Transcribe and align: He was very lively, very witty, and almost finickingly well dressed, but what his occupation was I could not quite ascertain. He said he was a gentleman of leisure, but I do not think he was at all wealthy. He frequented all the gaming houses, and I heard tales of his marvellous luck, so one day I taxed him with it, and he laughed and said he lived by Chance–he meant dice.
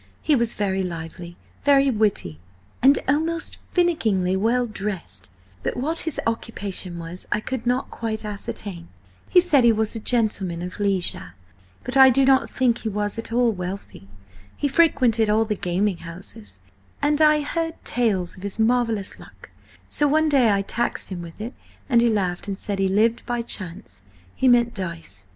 He 0.23 0.35
was 0.35 0.55
very 0.55 0.81
lively, 0.81 1.37
very 1.63 1.91
witty, 1.91 2.39
and 2.81 2.97
almost 3.07 3.59
finickingly 3.71 4.35
well 4.35 4.65
dressed, 4.65 5.29
but 5.61 5.77
what 5.77 5.99
his 6.09 6.19
occupation 6.25 6.97
was 6.97 7.27
I 7.31 7.39
could 7.39 7.67
not 7.67 7.91
quite 7.91 8.25
ascertain. 8.25 8.87
He 9.29 9.39
said 9.39 9.63
he 9.63 9.71
was 9.71 9.93
a 9.95 9.99
gentleman 9.99 10.63
of 10.63 10.79
leisure, 10.79 11.35
but 11.83 11.95
I 11.95 12.09
do 12.09 12.25
not 12.25 12.49
think 12.49 12.79
he 12.79 12.89
was 12.89 13.19
at 13.19 13.31
all 13.31 13.51
wealthy. 13.51 14.07
He 14.57 14.67
frequented 14.67 15.29
all 15.29 15.45
the 15.45 15.53
gaming 15.53 15.97
houses, 15.97 16.61
and 17.03 17.21
I 17.21 17.41
heard 17.41 17.75
tales 17.85 18.35
of 18.37 18.41
his 18.41 18.57
marvellous 18.57 19.19
luck, 19.19 19.51
so 19.87 20.07
one 20.07 20.29
day 20.29 20.51
I 20.51 20.63
taxed 20.63 21.09
him 21.09 21.21
with 21.21 21.39
it, 21.39 21.53
and 21.87 22.01
he 22.01 22.09
laughed 22.09 22.47
and 22.47 22.57
said 22.57 22.79
he 22.79 22.87
lived 22.89 23.23
by 23.27 23.43
Chance–he 23.43 24.47
meant 24.47 24.73
dice. 24.73 25.27